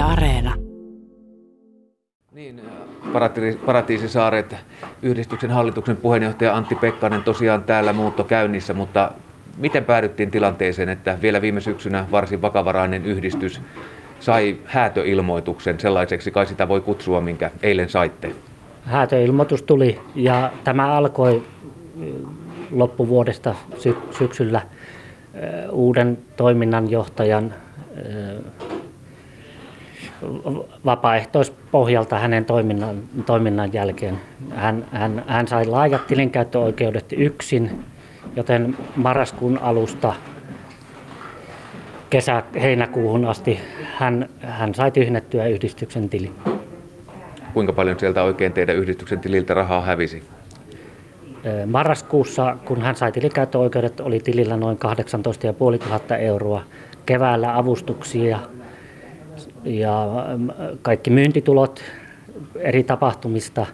[0.00, 0.54] Yle Areena.
[2.32, 2.60] Niin,
[3.66, 4.56] Paratiisisaaret,
[5.02, 9.12] yhdistyksen hallituksen puheenjohtaja Antti Pekkanen tosiaan täällä muutto käynnissä, mutta
[9.56, 13.60] miten päädyttiin tilanteeseen, että vielä viime syksynä varsin vakavarainen yhdistys
[14.20, 18.32] sai häätöilmoituksen sellaiseksi, kai sitä voi kutsua, minkä eilen saitte?
[18.84, 21.42] Häätöilmoitus tuli ja tämä alkoi
[22.70, 24.62] loppuvuodesta sy- syksyllä
[25.70, 27.54] uuden toiminnanjohtajan
[30.84, 34.20] vapaaehtoispohjalta hänen toiminnan, toiminnan jälkeen.
[34.54, 37.84] Hän, hän, hän sai laajat tilinkäyttöoikeudet yksin,
[38.36, 40.14] joten marraskuun alusta
[42.10, 43.60] kesä-heinäkuuhun asti
[43.98, 46.32] hän, hän sai tyhjennettyä yhdistyksen tili.
[47.54, 50.22] Kuinka paljon sieltä oikein teidän yhdistyksen tililtä rahaa hävisi?
[51.66, 56.62] Marraskuussa, kun hän sai tilikäyttöoikeudet, oli tilillä noin 18 500 euroa.
[57.06, 58.38] Keväällä avustuksia
[59.64, 60.06] ja
[60.82, 61.82] kaikki myyntitulot
[62.56, 63.66] eri tapahtumista,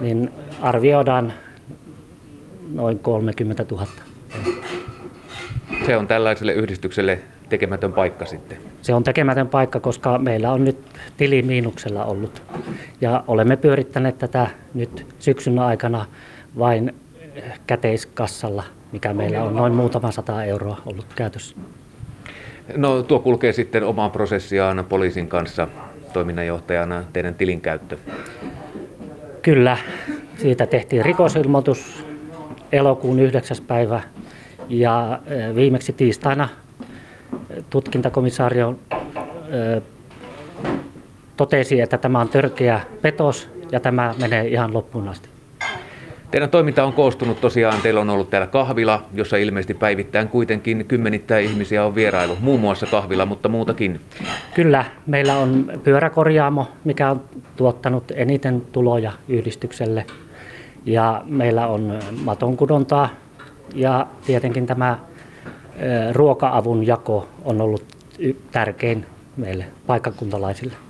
[0.00, 1.32] niin arvioidaan
[2.74, 3.86] noin 30 000.
[5.86, 8.58] Se on tällaiselle yhdistykselle tekemätön paikka sitten.
[8.82, 10.78] Se on tekemätön paikka, koska meillä on nyt
[11.16, 12.42] tili miinuksella ollut.
[13.00, 16.06] Ja olemme pyörittäneet tätä nyt syksyn aikana
[16.58, 16.94] vain
[17.66, 21.56] käteiskassalla, mikä meillä on noin muutama sata euroa ollut käytössä.
[22.76, 25.68] No tuo kulkee sitten omaan prosessiaan poliisin kanssa
[26.12, 27.98] toiminnanjohtajana teidän tilinkäyttö.
[29.42, 29.76] Kyllä,
[30.36, 32.04] siitä tehtiin rikosilmoitus
[32.72, 33.56] elokuun 9.
[33.66, 34.02] päivä
[34.68, 35.20] ja
[35.54, 36.48] viimeksi tiistaina
[37.70, 38.78] tutkintakomissaario
[41.36, 45.37] totesi, että tämä on törkeä petos ja tämä menee ihan loppuun asti.
[46.30, 51.44] Teidän toiminta on koostunut tosiaan, teillä on ollut täällä kahvila, jossa ilmeisesti päivittäin kuitenkin kymmenittäin
[51.44, 54.00] ihmisiä on vierailu, muun muassa kahvila, mutta muutakin.
[54.54, 57.20] Kyllä, meillä on pyöräkorjaamo, mikä on
[57.56, 60.06] tuottanut eniten tuloja yhdistykselle.
[60.84, 63.08] Ja meillä on matonkudontaa
[63.74, 64.98] ja tietenkin tämä
[66.12, 67.84] ruoka-avun jako on ollut
[68.50, 69.06] tärkein
[69.36, 70.87] meille paikkakuntalaisille.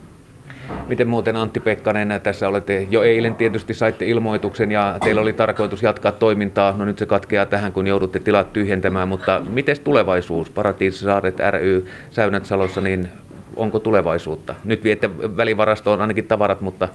[0.88, 5.82] Miten muuten Antti Pekkanen, tässä olette jo eilen tietysti saitte ilmoituksen ja teillä oli tarkoitus
[5.82, 6.74] jatkaa toimintaa.
[6.76, 10.50] No nyt se katkeaa tähän, kun joudutte tilat tyhjentämään, mutta miten tulevaisuus?
[10.50, 13.08] Paratiisisaaret ry Säynät-Salossa, niin
[13.56, 14.54] onko tulevaisuutta?
[14.64, 16.88] Nyt viette välivarastoon ainakin tavarat, mutta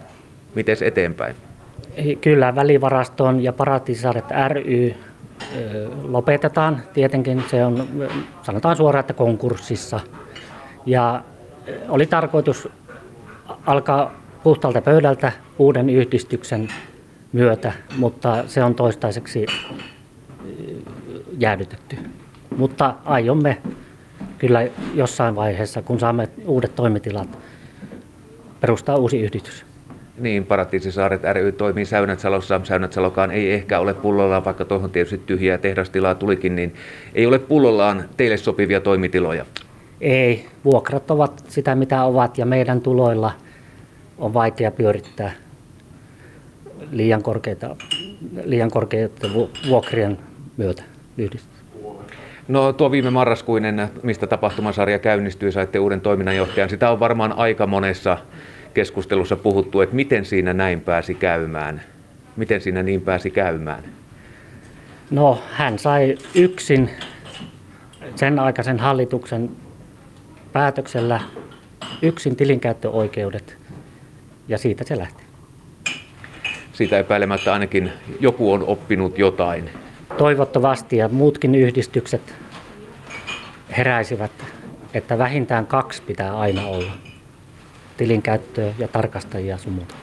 [0.55, 1.35] miten eteenpäin?
[2.21, 4.93] Kyllä, välivarastoon ja Paratiisisaaret ry
[6.03, 6.81] lopetetaan.
[6.93, 7.87] Tietenkin se on,
[8.41, 9.99] sanotaan suoraan, että konkurssissa.
[10.85, 11.21] Ja
[11.89, 12.69] oli tarkoitus
[13.65, 16.67] alkaa puhtaalta pöydältä uuden yhdistyksen
[17.33, 19.45] myötä, mutta se on toistaiseksi
[21.37, 21.97] jäädytetty.
[22.57, 23.57] Mutta aiomme
[24.37, 27.39] kyllä jossain vaiheessa, kun saamme uudet toimitilat,
[28.61, 29.65] perustaa uusi yhdistys.
[30.17, 32.61] Niin, Paratiisisaaret ry toimii Säynätsalossa.
[32.63, 36.73] Säynätsalokaan ei ehkä ole pullollaan, vaikka tuohon tietysti tyhjää tehdastilaa tulikin, niin
[37.15, 39.45] ei ole pullollaan teille sopivia toimitiloja.
[40.01, 43.31] Ei, vuokrat ovat sitä mitä ovat ja meidän tuloilla
[44.17, 45.31] on vaikea pyörittää
[46.91, 47.75] liian korkeita,
[48.43, 49.27] liian korkeita
[49.67, 50.17] vuokrien
[50.57, 50.83] myötä
[51.17, 51.63] yhdistys.
[52.47, 56.69] No tuo viime marraskuinen, mistä tapahtumasarja käynnistyi, saitte uuden toiminnanjohtajan.
[56.69, 58.17] Sitä on varmaan aika monessa
[58.73, 61.81] keskustelussa puhuttu, että miten siinä näin pääsi käymään.
[62.35, 63.83] Miten siinä niin pääsi käymään?
[65.11, 66.89] No hän sai yksin
[68.15, 69.49] sen aikaisen hallituksen
[70.53, 71.21] päätöksellä
[72.01, 73.57] yksin tilinkäyttöoikeudet
[74.47, 75.23] ja siitä se lähti.
[76.73, 79.69] Siitä epäilemättä ainakin joku on oppinut jotain.
[80.17, 82.33] Toivottavasti ja muutkin yhdistykset
[83.77, 84.31] heräisivät,
[84.93, 86.91] että vähintään kaksi pitää aina olla.
[87.97, 89.95] Tilinkäyttöä ja tarkastajia sun muuta.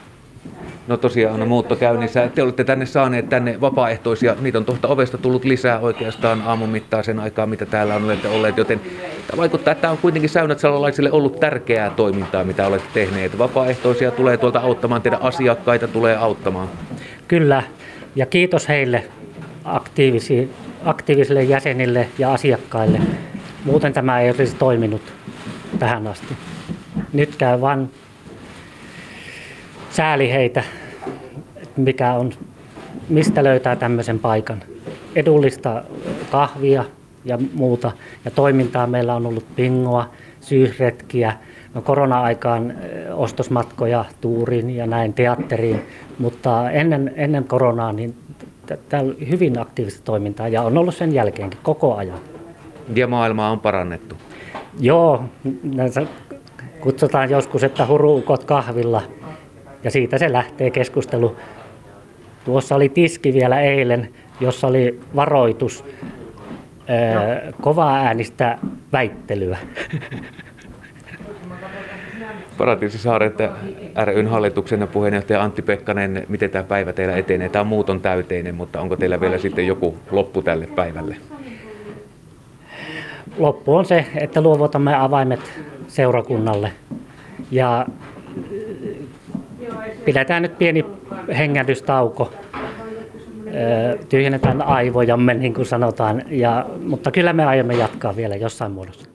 [0.87, 2.29] No tosiaan on muutto käynnissä.
[2.35, 4.35] Te olette tänne saaneet tänne vapaaehtoisia.
[4.41, 8.57] Niitä on tuosta ovesta tullut lisää oikeastaan aamun mittaisen aikaa, mitä täällä on olleet.
[8.57, 8.81] Joten
[9.37, 13.37] vaikuttaa, että tämä on kuitenkin säynätsalolaisille ollut tärkeää toimintaa, mitä olette tehneet.
[13.37, 16.69] Vapaaehtoisia tulee tuolta auttamaan, teidän asiakkaita tulee auttamaan.
[17.27, 17.63] Kyllä,
[18.15, 19.03] ja kiitos heille
[20.85, 22.99] aktiivisille jäsenille ja asiakkaille.
[23.65, 25.01] Muuten tämä ei olisi toiminut
[25.79, 26.37] tähän asti.
[27.13, 27.91] Nyt käy vain
[29.89, 30.63] sääli heitä,
[31.77, 32.31] mikä on,
[33.09, 34.63] mistä löytää tämmöisen paikan.
[35.15, 35.83] Edullista
[36.31, 36.85] kahvia
[37.25, 37.91] ja muuta.
[38.25, 40.09] Ja toimintaa meillä on ollut pingoa,
[40.41, 41.33] syysretkiä,
[41.73, 42.73] no korona-aikaan
[43.13, 45.81] ostosmatkoja tuuriin ja näin teatteriin,
[46.19, 48.15] mutta ennen, ennen koronaa niin
[48.99, 52.19] on hyvin aktiivista toimintaa ja on ollut sen jälkeenkin koko ajan.
[52.95, 54.15] Ja maailmaa on parannettu.
[54.79, 55.23] Joo,
[56.79, 59.01] kutsutaan joskus, että huruukot kahvilla
[59.83, 61.35] ja siitä se lähtee keskustelu.
[62.45, 64.09] Tuossa oli tiski vielä eilen,
[64.39, 65.85] jossa oli varoitus
[66.87, 68.57] ää, kovaa äänistä
[68.91, 69.57] väittelyä.
[72.57, 73.33] Paratiisi Saaret
[74.05, 77.49] ryn hallituksen ja puheenjohtaja Antti Pekkanen, miten tämä päivä teillä etenee?
[77.49, 81.15] Tämä muut on täyteinen, mutta onko teillä vielä sitten joku loppu tälle päivälle?
[83.37, 86.71] Loppu on se, että luovutamme avaimet seurakunnalle
[87.51, 87.85] ja
[90.05, 90.85] pidetään nyt pieni
[91.37, 92.33] hengähdystauko.
[94.09, 99.10] Tyhjennetään aivojamme, niin kuin sanotaan, ja, mutta kyllä me aiomme jatkaa vielä jossain muodossa.